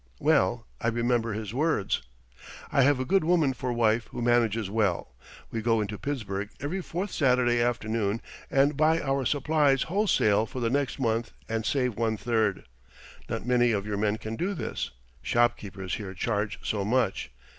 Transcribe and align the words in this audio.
Well 0.19 0.65
I 0.81 0.87
remember 0.87 1.33
his 1.33 1.53
words: 1.53 2.01
"I 2.71 2.81
have 2.81 2.99
a 2.99 3.05
good 3.05 3.23
woman 3.23 3.53
for 3.53 3.71
wife 3.71 4.07
who 4.07 4.19
manages 4.19 4.67
well. 4.67 5.13
We 5.51 5.61
go 5.61 5.79
into 5.79 5.99
Pittsburgh 5.99 6.49
every 6.59 6.81
fourth 6.81 7.11
Saturday 7.11 7.61
afternoon 7.61 8.19
and 8.49 8.75
buy 8.75 8.99
our 8.99 9.25
supplies 9.25 9.83
wholesale 9.83 10.47
for 10.47 10.59
the 10.59 10.71
next 10.71 10.97
month 10.99 11.33
and 11.47 11.67
save 11.67 11.97
one 11.97 12.17
third. 12.17 12.63
Not 13.29 13.45
many 13.45 13.71
of 13.71 13.85
your 13.85 13.97
men 13.97 14.17
can 14.17 14.35
do 14.35 14.55
this. 14.55 14.89
Shopkeepers 15.21 15.93
here 15.93 16.15
charge 16.15 16.57
so 16.67 16.83
much. 16.83 17.31